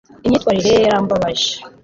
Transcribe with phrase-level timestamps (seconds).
[0.25, 1.49] imyitwarire ye yarambabaje